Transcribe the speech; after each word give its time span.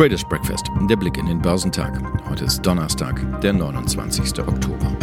Traders 0.00 0.24
Breakfast, 0.24 0.70
der 0.88 0.96
Blick 0.96 1.18
in 1.18 1.26
den 1.26 1.42
Börsentag. 1.42 1.92
Heute 2.26 2.46
ist 2.46 2.64
Donnerstag, 2.64 3.20
der 3.42 3.52
29. 3.52 4.40
Oktober. 4.40 4.96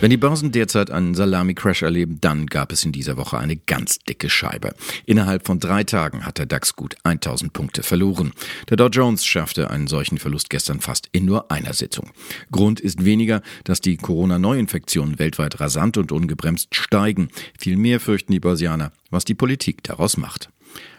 Wenn 0.00 0.10
die 0.10 0.16
Börsen 0.16 0.52
derzeit 0.52 0.92
einen 0.92 1.16
Salami-Crash 1.16 1.82
erleben, 1.82 2.18
dann 2.20 2.46
gab 2.46 2.70
es 2.70 2.84
in 2.84 2.92
dieser 2.92 3.16
Woche 3.16 3.36
eine 3.36 3.56
ganz 3.56 3.98
dicke 3.98 4.30
Scheibe. 4.30 4.74
Innerhalb 5.06 5.44
von 5.44 5.58
drei 5.58 5.82
Tagen 5.82 6.24
hat 6.24 6.38
der 6.38 6.46
DAX 6.46 6.76
gut 6.76 6.94
1000 7.02 7.52
Punkte 7.52 7.82
verloren. 7.82 8.32
Der 8.68 8.76
Dow 8.76 8.86
Jones 8.86 9.26
schaffte 9.26 9.70
einen 9.70 9.88
solchen 9.88 10.18
Verlust 10.18 10.50
gestern 10.50 10.78
fast 10.78 11.08
in 11.10 11.24
nur 11.24 11.50
einer 11.50 11.72
Sitzung. 11.72 12.10
Grund 12.52 12.78
ist 12.78 13.04
weniger, 13.04 13.42
dass 13.64 13.80
die 13.80 13.96
Corona-Neuinfektionen 13.96 15.18
weltweit 15.18 15.58
rasant 15.58 15.96
und 15.96 16.12
ungebremst 16.12 16.76
steigen. 16.76 17.28
Vielmehr 17.58 17.98
fürchten 17.98 18.30
die 18.30 18.40
Börsianer, 18.40 18.92
was 19.10 19.24
die 19.24 19.34
Politik 19.34 19.82
daraus 19.82 20.16
macht. 20.16 20.48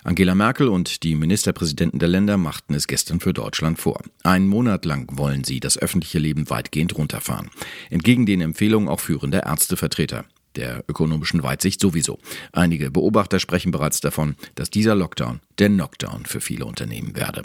Angela 0.04 0.36
Merkel 0.36 0.68
und 0.68 1.04
die 1.04 1.16
Ministerpräsidenten 1.16 2.00
der 2.00 2.10
Länder 2.10 2.38
machten 2.38 2.74
es 2.74 2.88
gestern 2.88 3.20
für 3.20 3.34
Deutschland 3.34 3.80
vor. 3.80 4.02
Einen 4.24 4.48
Monat 4.48 4.86
lang 4.86 5.10
wollen 5.18 5.44
sie 5.44 5.60
das 5.60 5.78
öffentliche 5.78 6.20
Leben 6.20 6.50
weitgehend 6.50 6.98
runterfahren. 6.98 7.50
Entgegen 7.90 8.26
den 8.26 8.42
Empfehlungen 8.42 8.90
auch 8.90 9.00
führender 9.00 9.46
Ärztevertreter 9.46 10.26
der 10.56 10.84
ökonomischen 10.88 11.44
Weitsicht 11.44 11.80
sowieso. 11.80 12.20
Einige 12.52 12.92
Beobachter 12.92 13.40
sprechen 13.40 13.72
bereits 13.72 14.02
davon, 14.02 14.36
dass 14.56 14.70
dieser 14.70 14.96
Lockdown 14.96 15.40
der 15.58 15.70
Knockdown 15.70 16.26
für 16.26 16.42
viele 16.42 16.66
Unternehmen 16.66 17.16
werde. 17.16 17.44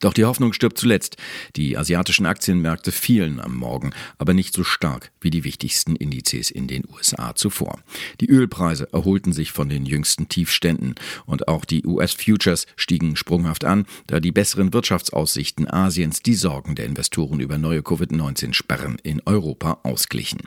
Doch 0.00 0.12
die 0.12 0.24
Hoffnung 0.24 0.52
stirbt 0.52 0.78
zuletzt. 0.78 1.16
Die 1.56 1.76
asiatischen 1.76 2.26
Aktienmärkte 2.26 2.92
fielen 2.92 3.40
am 3.40 3.56
Morgen, 3.56 3.92
aber 4.18 4.34
nicht 4.34 4.54
so 4.54 4.64
stark 4.64 5.10
wie 5.20 5.30
die 5.30 5.44
wichtigsten 5.44 5.96
Indizes 5.96 6.50
in 6.50 6.66
den 6.66 6.84
USA 6.88 7.34
zuvor. 7.34 7.80
Die 8.20 8.28
Ölpreise 8.28 8.88
erholten 8.92 9.32
sich 9.32 9.52
von 9.52 9.68
den 9.68 9.86
jüngsten 9.86 10.28
Tiefständen 10.28 10.94
und 11.24 11.48
auch 11.48 11.64
die 11.64 11.84
US-Futures 11.84 12.66
stiegen 12.76 13.16
sprunghaft 13.16 13.64
an, 13.64 13.86
da 14.06 14.20
die 14.20 14.32
besseren 14.32 14.72
Wirtschaftsaussichten 14.72 15.70
Asiens 15.70 16.22
die 16.22 16.34
Sorgen 16.34 16.74
der 16.74 16.86
Investoren 16.86 17.40
über 17.40 17.58
neue 17.58 17.82
Covid-19-Sperren 17.82 18.98
in 19.02 19.22
Europa 19.24 19.80
ausglichen. 19.82 20.42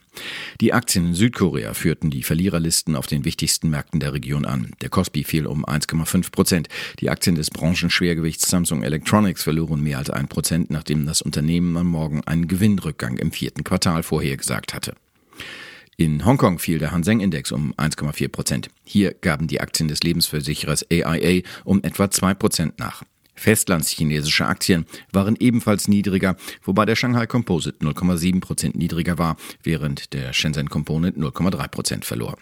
Die 0.62 0.74
Aktien 0.74 1.08
in 1.08 1.14
Südkorea 1.14 1.74
führten 1.74 2.10
die 2.10 2.24
Verliererlisten 2.24 2.96
auf 2.96 3.08
den 3.08 3.26
wichtigsten 3.26 3.70
Märkten 3.70 4.00
der 4.00 4.14
Region 4.14 4.46
an. 4.46 4.72
Der 4.82 4.90
Kospi 4.90 5.24
fiel 5.24 5.48
um 5.48 5.66
1,5 5.66 6.32
Prozent. 6.32 6.70
Die 7.00 7.10
Aktien 7.10 7.36
des 7.36 7.50
Branchenschwergewichts 7.50 8.50
Samsung 8.50 8.84
Electronics 8.84 9.39
Verloren 9.44 9.82
mehr 9.82 9.98
als 9.98 10.10
ein 10.10 10.28
Prozent, 10.28 10.70
nachdem 10.70 11.06
das 11.06 11.22
Unternehmen 11.22 11.76
am 11.78 11.88
Morgen 11.88 12.22
einen 12.26 12.48
Gewinnrückgang 12.48 13.18
im 13.18 13.32
vierten 13.32 13.64
Quartal 13.64 14.04
vorhergesagt 14.04 14.74
hatte. 14.74 14.94
In 15.98 16.26
Hongkong 16.26 16.60
fiel 16.60 16.80
der 16.80 16.92
Hang 16.92 17.04
Seng 17.04 17.20
Index 17.20 17.52
um 17.52 17.74
1,4 17.74 18.30
Prozent. 18.30 18.70
Hier 18.86 19.14
gaben 19.14 19.48
die 19.48 19.60
Aktien 19.60 19.90
des 19.90 20.02
Lebensversicherers 20.02 20.86
AIA 20.90 21.42
um 21.66 21.84
etwa 21.84 22.10
2 22.10 22.34
Prozent 22.36 22.80
nach. 22.80 23.04
Festlandschinesische 23.36 24.46
Aktien 24.46 24.86
waren 25.12 25.36
ebenfalls 25.40 25.88
niedriger, 25.88 26.36
wobei 26.64 26.86
der 26.86 26.96
Shanghai 26.96 27.26
Composite 27.26 27.80
0,7 27.80 28.42
Prozent 28.42 28.76
niedriger 28.76 29.18
war, 29.18 29.38
während 29.64 30.14
der 30.14 30.34
Shenzhen 30.34 30.70
Component 30.70 31.18
0,3 31.18 31.68
Prozent 31.68 32.06
verlor. 32.06 32.38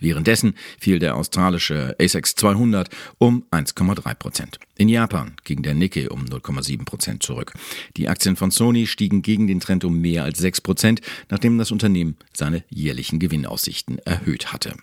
Währenddessen 0.00 0.54
fiel 0.78 0.98
der 0.98 1.16
australische 1.16 1.94
ASX 2.00 2.34
200 2.34 2.88
um 3.18 3.44
1,3 3.50 4.14
Prozent. 4.14 4.58
In 4.76 4.88
Japan 4.88 5.36
ging 5.44 5.62
der 5.62 5.74
Nikkei 5.74 6.10
um 6.10 6.24
0,7 6.24 6.84
Prozent 6.84 7.22
zurück. 7.22 7.52
Die 7.96 8.08
Aktien 8.08 8.36
von 8.36 8.50
Sony 8.50 8.86
stiegen 8.86 9.22
gegen 9.22 9.46
den 9.46 9.60
Trend 9.60 9.84
um 9.84 10.00
mehr 10.00 10.24
als 10.24 10.38
6 10.38 10.62
Prozent, 10.62 11.00
nachdem 11.28 11.58
das 11.58 11.70
Unternehmen 11.70 12.16
seine 12.32 12.64
jährlichen 12.70 13.18
Gewinnaussichten 13.18 13.98
erhöht 13.98 14.52
hatte. 14.52 14.74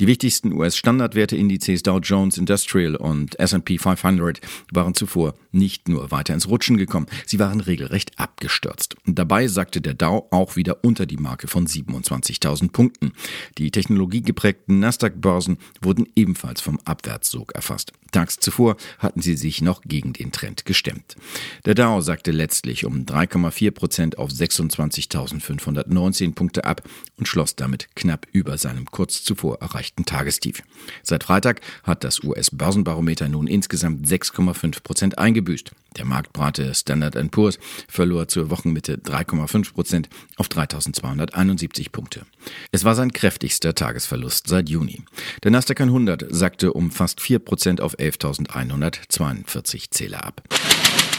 Die 0.00 0.06
wichtigsten 0.08 0.52
US-Standardwerteindizes 0.52 1.84
Dow 1.84 1.98
Jones 1.98 2.36
Industrial 2.36 2.96
und 2.96 3.38
S&P 3.38 3.78
500 3.78 4.40
waren 4.72 4.94
zuvor 4.94 5.34
nicht 5.52 5.88
nur 5.88 6.10
weiter 6.10 6.34
ins 6.34 6.48
Rutschen 6.48 6.76
gekommen, 6.76 7.06
sie 7.26 7.38
waren 7.38 7.60
regelrecht 7.60 8.18
abgestürzt. 8.18 8.96
Dabei 9.06 9.46
sagte 9.46 9.80
der 9.80 9.94
Dow 9.94 10.26
auch 10.32 10.56
wieder 10.56 10.82
unter 10.82 11.06
die 11.06 11.16
Marke 11.16 11.46
von 11.46 11.66
27.000 11.66 12.72
Punkten. 12.72 13.12
Die 13.58 13.70
technologiegeprägten 13.70 14.80
Nasdaq-Börsen 14.80 15.58
wurden 15.80 16.08
ebenfalls 16.16 16.60
vom 16.60 16.80
Abwärtssog 16.84 17.54
erfasst. 17.54 17.92
Tags 18.14 18.38
zuvor 18.38 18.76
hatten 19.00 19.20
sie 19.20 19.34
sich 19.34 19.60
noch 19.60 19.82
gegen 19.82 20.12
den 20.12 20.30
Trend 20.30 20.64
gestemmt. 20.64 21.16
Der 21.64 21.74
Dow 21.74 22.00
sagte 22.00 22.30
letztlich 22.30 22.84
um 22.84 23.06
3,4 23.06 23.72
Prozent 23.72 24.18
auf 24.18 24.30
26.519 24.30 26.34
Punkte 26.34 26.64
ab 26.64 26.82
und 27.16 27.26
schloss 27.26 27.56
damit 27.56 27.88
knapp 27.96 28.28
über 28.30 28.56
seinem 28.56 28.86
kurz 28.86 29.24
zuvor 29.24 29.60
erreichten 29.60 30.04
Tagestief. 30.04 30.62
Seit 31.02 31.24
Freitag 31.24 31.60
hat 31.82 32.04
das 32.04 32.22
US-Börsenbarometer 32.22 33.28
nun 33.28 33.48
insgesamt 33.48 34.06
6,5 34.06 34.84
Prozent 34.84 35.18
eingebüßt. 35.18 35.72
Der 35.96 36.04
Marktbrate 36.04 36.74
Standard 36.74 37.14
Poor's 37.30 37.58
verlor 37.88 38.28
zur 38.28 38.50
Wochenmitte 38.50 38.96
3,5 38.96 39.72
Prozent 39.72 40.08
auf 40.36 40.48
3.271 40.48 41.90
Punkte. 41.90 42.26
Es 42.72 42.84
war 42.84 42.94
sein 42.94 43.12
kräftigster 43.12 43.74
Tagesverlust 43.74 44.48
seit 44.48 44.68
Juni. 44.68 45.02
Der 45.42 45.50
Nasdaq 45.50 45.80
100 45.80 46.26
sackte 46.30 46.72
um 46.72 46.90
fast 46.90 47.20
4 47.20 47.38
Prozent 47.38 47.80
auf 47.80 47.96
11.142 47.98 49.90
Zähler 49.90 50.24
ab. 50.24 50.42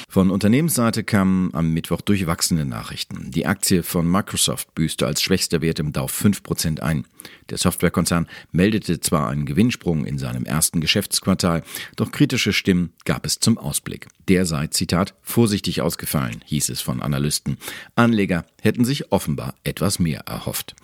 Von 0.08 0.30
Unternehmensseite 0.30 1.04
kamen 1.04 1.54
am 1.54 1.74
Mittwoch 1.74 2.02
durchwachsene 2.02 2.66
Nachrichten. 2.66 3.32
Die 3.32 3.46
Aktie 3.46 3.84
von 3.84 4.10
Microsoft 4.10 4.74
büßte 4.76 5.06
als 5.06 5.22
schwächster 5.22 5.62
Wert 5.62 5.80
im 5.80 5.92
Dow 5.92 6.06
5% 6.10 6.80
ein. 6.80 7.06
Der 7.50 7.58
Softwarekonzern 7.58 8.28
meldete 8.52 9.00
zwar 9.00 9.30
einen 9.30 9.46
Gewinnsprung 9.46 10.06
in 10.06 10.18
seinem 10.18 10.46
ersten 10.46 10.80
Geschäftsquartal, 10.80 11.64
doch 11.96 12.12
kritische 12.12 12.54
Stimmen 12.54 12.94
gab 13.04 13.26
es 13.26 13.40
zum 13.40 13.58
Ausblick. 13.58 14.08
Der 14.28 14.46
sei, 14.46 14.68
Zitat, 14.68 15.16
vorsichtig 15.22 15.82
ausgefallen, 15.82 16.44
hieß 16.46 16.70
es 16.70 16.82
von 16.82 17.02
Analysten. 17.02 17.58
Anleger 17.96 18.46
hätten 18.62 18.86
sich 18.86 19.12
offenbar 19.12 19.56
etwas 19.64 20.00
mehr 20.00 20.22
erhofft. 20.22 20.76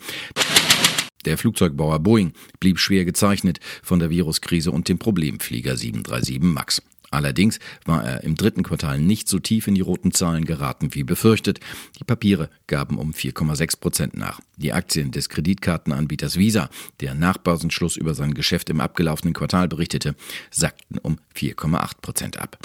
Der 1.24 1.38
Flugzeugbauer 1.38 2.00
Boeing 2.00 2.32
blieb 2.58 2.78
schwer 2.78 3.04
gezeichnet 3.04 3.60
von 3.82 4.00
der 4.00 4.10
Viruskrise 4.10 4.72
und 4.72 4.88
dem 4.88 4.98
Problemflieger 4.98 5.76
737 5.76 6.40
MAX. 6.40 6.82
Allerdings 7.12 7.58
war 7.84 8.04
er 8.04 8.24
im 8.24 8.34
dritten 8.34 8.62
Quartal 8.62 8.98
nicht 8.98 9.28
so 9.28 9.38
tief 9.38 9.66
in 9.66 9.74
die 9.74 9.80
roten 9.80 10.12
Zahlen 10.12 10.44
geraten 10.44 10.94
wie 10.94 11.04
befürchtet. 11.04 11.60
Die 11.98 12.04
Papiere 12.04 12.48
gaben 12.66 12.98
um 12.98 13.12
4,6 13.12 13.80
Prozent 13.80 14.16
nach. 14.16 14.40
Die 14.56 14.72
Aktien 14.72 15.10
des 15.10 15.28
Kreditkartenanbieters 15.28 16.36
Visa, 16.36 16.70
der 17.00 17.14
nach 17.14 17.38
Börsenschluss 17.38 17.96
über 17.96 18.14
sein 18.14 18.34
Geschäft 18.34 18.70
im 18.70 18.80
abgelaufenen 18.80 19.34
Quartal 19.34 19.68
berichtete, 19.68 20.14
sackten 20.50 20.98
um 20.98 21.18
4,8 21.36 21.90
Prozent 22.00 22.38
ab. 22.38 22.58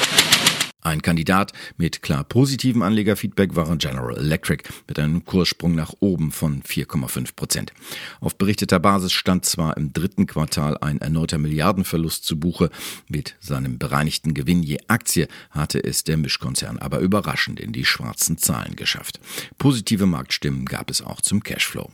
Ein 0.88 1.02
Kandidat 1.02 1.52
mit 1.76 2.02
klar 2.02 2.24
positivem 2.24 2.82
Anlegerfeedback 2.82 3.58
war 3.58 3.76
General 3.76 4.16
Electric 4.16 4.64
mit 4.88 4.98
einem 4.98 5.26
Kurssprung 5.26 5.76
nach 5.76 5.92
oben 6.00 6.32
von 6.32 6.64
4,5 6.64 7.36
Prozent. 7.36 7.74
Auf 8.22 8.38
berichteter 8.38 8.80
Basis 8.80 9.12
stand 9.12 9.44
zwar 9.44 9.76
im 9.76 9.92
dritten 9.92 10.28
Quartal 10.28 10.78
ein 10.78 11.02
erneuter 11.02 11.40
Milliardenverlust 11.40 12.24
zu 12.24 12.40
Buche. 12.40 12.70
Mit 13.10 13.36
seinem 13.42 13.78
bereinigten 13.78 14.34
Gewinn 14.34 14.64
je 14.64 14.78
Aktie 14.88 15.28
hatte 15.50 15.84
es 15.84 16.06
der 16.06 16.16
Mischkonzern 16.16 16.80
aber 16.80 17.00
überraschend 17.00 17.60
in 17.60 17.74
die 17.74 17.84
schwarzen 17.84 18.38
Zahlen 18.38 18.78
geschafft. 18.78 19.20
Positive 19.58 20.06
Marktstimmen 20.06 20.64
gab 20.64 20.90
es 20.90 21.02
auch 21.02 21.20
zum 21.20 21.44
Cashflow. 21.44 21.92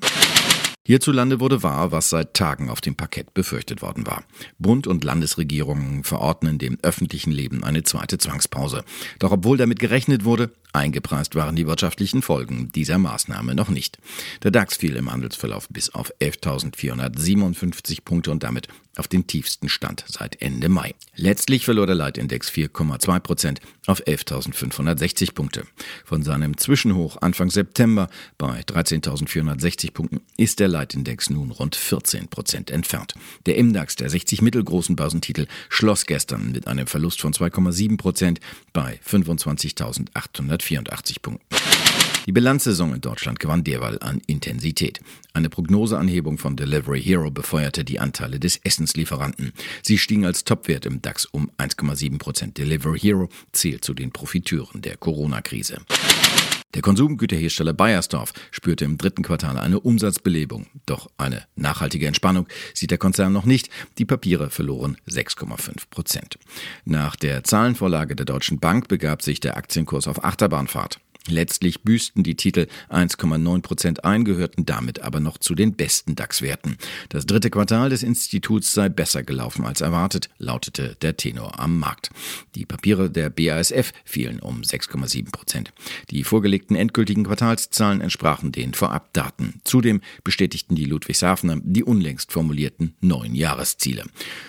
Hierzulande 0.86 1.40
wurde 1.40 1.64
wahr, 1.64 1.94
was 1.94 2.10
seit 2.10 2.34
Tagen 2.34 2.70
auf 2.70 2.82
dem 2.82 2.96
Parkett 2.96 3.34
befürchtet 3.34 3.82
worden 3.82 4.06
war. 4.06 4.26
Bund 4.60 4.86
und 4.86 5.06
Landesregierungen 5.06 6.04
verordnen 6.04 6.58
dem 6.58 6.78
öffentlichen 6.82 7.32
Leben 7.32 7.64
eine 7.64 7.84
zweite 7.84 8.18
Zwangspause. 8.18 8.84
Doch 9.20 9.32
obwohl 9.32 9.56
damit 9.56 9.80
gerechnet 9.80 10.26
wurde, 10.26 10.52
Eingepreist 10.74 11.36
waren 11.36 11.56
die 11.56 11.68
wirtschaftlichen 11.68 12.24
Folgen 12.24 12.72
dieser 12.72 12.98
Maßnahme 12.98 13.54
noch 13.54 13.70
nicht. 13.70 14.00
Der 14.42 14.50
DAX 14.50 14.76
fiel 14.76 14.96
im 14.96 15.12
Handelsverlauf 15.12 15.70
bis 15.70 15.92
auf 15.92 16.12
11.457 16.20 18.00
Punkte 18.04 18.32
und 18.32 18.42
damit 18.42 18.68
auf 18.98 19.08
den 19.08 19.26
tiefsten 19.28 19.70
Stand 19.70 20.04
seit 20.08 20.42
Ende 20.42 20.70
Mai. 20.70 20.94
Letztlich 21.16 21.66
verlor 21.66 21.88
der 21.88 21.96
Leitindex 21.96 22.50
4,2 22.50 23.20
Prozent 23.20 23.62
auf 23.88 24.02
11.560 24.06 25.34
Punkte. 25.34 25.66
Von 26.06 26.24
seinem 26.24 26.58
Zwischenhoch 26.58 27.18
Anfang 27.22 27.50
September 27.50 28.10
bei 28.38 28.62
13.460 28.62 29.94
Punkten 29.94 30.22
ist 30.38 30.60
der 30.60 30.68
Leitindex 30.68 31.30
nun 31.30 31.52
rund 31.52 31.76
14 31.76 32.28
Prozent 32.30 32.72
entfernt. 32.72 33.14
Der 33.46 33.62
MDAX 33.64 33.96
der 33.96 34.10
60 34.10 34.42
mittelgroßen 34.42 34.96
Börsentitel 34.96 35.48
schloss 35.70 36.06
gestern 36.06 36.52
mit 36.52 36.68
einem 36.68 36.88
Verlust 36.88 37.22
von 37.22 37.34
2,7 37.34 37.98
Prozent 37.98 38.40
bei 38.74 39.00
25.800 39.08 40.63
184 40.64 41.22
Punkten. 41.22 41.46
Die 42.26 42.32
Bilanzsaison 42.32 42.94
in 42.94 43.02
Deutschland 43.02 43.40
gewann 43.40 43.66
derweil 43.66 44.00
an 44.00 44.22
Intensität. 44.28 45.02
Eine 45.34 45.50
Prognoseanhebung 45.50 46.38
von 46.38 46.56
Delivery 46.56 47.02
Hero 47.02 47.32
befeuerte 47.32 47.84
die 47.84 48.00
Anteile 48.00 48.40
des 48.40 48.62
Essenslieferanten. 48.64 49.52
Sie 49.82 49.98
stiegen 49.98 50.26
als 50.26 50.46
Topwert 50.46 50.86
im 50.86 51.02
DAX 51.02 51.26
um 51.26 51.52
1,7 51.58 52.18
Prozent. 52.20 52.58
Delivery 52.58 53.00
Hero 53.00 53.30
zählt 53.52 53.84
zu 53.84 53.94
den 53.94 54.12
Profiteuren 54.12 54.82
der 54.82 54.96
Corona-Krise. 54.96 55.82
Der 56.74 56.82
Konsumgüterhersteller 56.82 57.74
Bayersdorf 57.74 58.34
spürte 58.50 58.86
im 58.86 58.98
dritten 58.98 59.22
Quartal 59.22 59.58
eine 59.58 59.80
Umsatzbelebung. 59.80 60.68
Doch 60.86 61.10
eine 61.18 61.44
nachhaltige 61.56 62.08
Entspannung 62.08 62.48
sieht 62.74 62.90
der 62.90 62.98
Konzern 62.98 63.32
noch 63.32 63.46
nicht. 63.46 63.70
Die 64.00 64.06
Papiere 64.06 64.50
verloren 64.50 64.98
6,5 65.08 65.90
Prozent. 65.92 66.40
Nach 66.84 67.16
der 67.16 67.44
Zahlenvorlage 67.44 68.16
der 68.16 68.26
Deutschen 68.26 68.60
Bank 68.60 68.88
begab 68.88 69.22
sich 69.22 69.40
der 69.40 69.56
Aktienkurs 69.56 70.08
auf 70.08 70.24
Achterbahnfahrt. 70.24 71.00
Letztlich 71.30 71.84
büßten 71.84 72.24
die 72.24 72.36
Titel 72.36 72.68
1,9 72.90 73.62
Prozent 73.62 74.04
ein, 74.04 74.26
gehörten 74.26 74.66
damit 74.66 75.02
aber 75.02 75.22
noch 75.22 75.38
zu 75.38 75.56
den 75.56 75.74
besten 75.74 76.16
DAX-Werten. 76.16 76.78
Das 77.10 77.26
dritte 77.26 77.50
Quartal 77.50 77.90
des 77.90 78.04
Instituts 78.04 78.74
sei 78.74 78.90
besser 78.90 79.24
gelaufen 79.24 79.66
als 79.66 79.80
erwartet, 79.80 80.30
lautete 80.38 80.98
der 81.02 81.16
Tenor 81.16 81.60
am 81.60 81.80
Markt. 81.80 82.10
Die 82.56 82.66
Papiere 82.66 83.10
der 83.10 83.30
BASF 83.30 83.94
fielen 84.04 84.40
um 84.40 84.62
6,7 84.62 85.32
Prozent. 85.32 85.72
Die 86.10 86.26
vorgelegten 86.26 86.76
endgültigen 86.76 87.24
Quartalszahlen 87.24 88.02
entsprachen 88.02 88.52
den 88.52 88.74
Vorabdaten. 88.74 89.62
Zudem 89.64 90.02
bestätigten 90.26 90.76
die 90.76 90.86
Ludwigshafener 90.86 91.58
die 91.64 91.84
unlängst 91.84 92.34
formulierten 92.34 92.96
neuen 93.00 93.34
Jahresziele. 93.34 94.04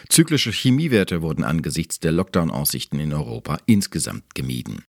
Zyklische 0.09 0.51
Chemiewerte 0.51 1.23
wurden 1.23 1.45
angesichts 1.45 2.01
der 2.01 2.13
Lockdown-Aussichten 2.13 2.99
in 2.99 3.13
Europa 3.13 3.59
insgesamt 3.67 4.35
gemieden. 4.35 4.83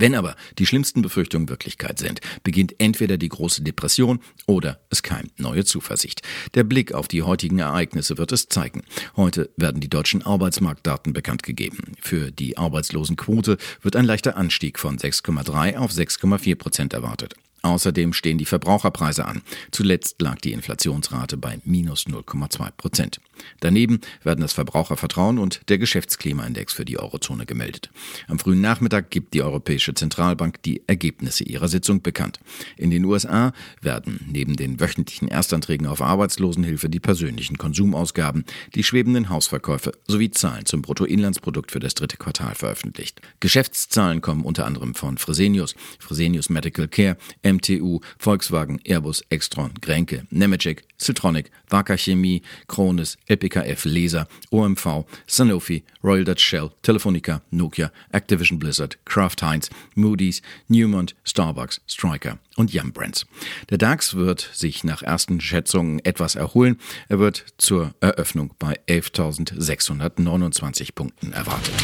Wenn 0.00 0.14
aber 0.14 0.34
die 0.58 0.64
schlimmsten 0.64 1.02
Befürchtungen 1.02 1.50
Wirklichkeit 1.50 1.98
sind, 1.98 2.22
beginnt 2.42 2.74
entweder 2.78 3.18
die 3.18 3.28
große 3.28 3.60
Depression 3.60 4.20
oder 4.46 4.80
es 4.88 5.02
keimt 5.02 5.38
neue 5.38 5.66
Zuversicht. 5.66 6.22
Der 6.54 6.64
Blick 6.64 6.94
auf 6.94 7.06
die 7.06 7.22
heutigen 7.22 7.58
Ereignisse 7.58 8.16
wird 8.16 8.32
es 8.32 8.48
zeigen. 8.48 8.82
Heute 9.14 9.50
werden 9.58 9.82
die 9.82 9.90
deutschen 9.90 10.22
Arbeitsmarktdaten 10.22 11.12
bekannt 11.12 11.42
gegeben. 11.42 11.92
Für 12.00 12.30
die 12.30 12.56
Arbeitslosenquote 12.56 13.58
wird 13.82 13.94
ein 13.94 14.06
leichter 14.06 14.38
Anstieg 14.38 14.78
von 14.78 14.96
6,3 14.96 15.76
auf 15.76 15.90
6,4 15.90 16.54
Prozent 16.54 16.94
erwartet. 16.94 17.34
Außerdem 17.62 18.12
stehen 18.12 18.38
die 18.38 18.44
Verbraucherpreise 18.44 19.26
an. 19.26 19.42
Zuletzt 19.70 20.20
lag 20.20 20.36
die 20.40 20.52
Inflationsrate 20.52 21.36
bei 21.36 21.60
minus 21.64 22.06
0,2 22.06 22.70
Prozent. 22.72 23.20
Daneben 23.60 24.00
werden 24.22 24.40
das 24.40 24.52
Verbrauchervertrauen 24.52 25.38
und 25.38 25.68
der 25.68 25.78
Geschäftsklimaindex 25.78 26.72
für 26.72 26.84
die 26.84 26.98
Eurozone 26.98 27.46
gemeldet. 27.46 27.90
Am 28.28 28.38
frühen 28.38 28.60
Nachmittag 28.60 29.10
gibt 29.10 29.34
die 29.34 29.42
Europäische 29.42 29.94
Zentralbank 29.94 30.62
die 30.62 30.82
Ergebnisse 30.86 31.44
ihrer 31.44 31.68
Sitzung 31.68 32.02
bekannt. 32.02 32.40
In 32.76 32.90
den 32.90 33.04
USA 33.04 33.52
werden 33.80 34.20
neben 34.30 34.56
den 34.56 34.80
wöchentlichen 34.80 35.28
Erstanträgen 35.28 35.86
auf 35.86 36.02
Arbeitslosenhilfe 36.02 36.88
die 36.88 37.00
persönlichen 37.00 37.58
Konsumausgaben, 37.58 38.44
die 38.74 38.84
schwebenden 38.84 39.28
Hausverkäufe 39.28 39.92
sowie 40.06 40.30
Zahlen 40.30 40.66
zum 40.66 40.82
Bruttoinlandsprodukt 40.82 41.72
für 41.72 41.80
das 41.80 41.94
dritte 41.94 42.16
Quartal 42.16 42.54
veröffentlicht. 42.54 43.20
Geschäftszahlen 43.40 44.20
kommen 44.20 44.44
unter 44.44 44.66
anderem 44.66 44.94
von 44.94 45.18
Fresenius, 45.18 45.74
Fresenius 45.98 46.50
Medical 46.50 46.88
Care, 46.88 47.16
MTU, 47.52 48.00
Volkswagen, 48.18 48.80
Airbus, 48.84 49.22
Extron, 49.30 49.72
Grenke, 49.80 50.26
Nemetschek, 50.30 50.84
Citronic, 50.98 51.50
Wacker 51.68 51.96
Chemie, 51.96 52.42
Krones, 52.68 53.16
LPKF 53.28 53.84
Laser, 53.84 54.26
OMV, 54.50 55.04
Sanofi, 55.26 55.84
Royal 56.02 56.24
Dutch 56.24 56.44
Shell, 56.44 56.70
Telefonica, 56.82 57.42
Nokia, 57.50 57.90
Activision 58.12 58.58
Blizzard, 58.58 58.98
Kraft 59.04 59.42
Heinz, 59.42 59.70
Moody's, 59.94 60.42
Newmont, 60.68 61.14
Starbucks, 61.24 61.80
Striker 61.86 62.38
und 62.56 62.72
Yum 62.72 62.92
Brands. 62.92 63.26
Der 63.70 63.78
DAX 63.78 64.14
wird 64.14 64.50
sich 64.52 64.84
nach 64.84 65.02
ersten 65.02 65.40
Schätzungen 65.40 66.04
etwas 66.04 66.34
erholen. 66.34 66.78
Er 67.08 67.18
wird 67.18 67.44
zur 67.58 67.94
Eröffnung 68.00 68.54
bei 68.58 68.78
11.629 68.86 70.94
Punkten 70.94 71.32
erwartet. 71.32 71.74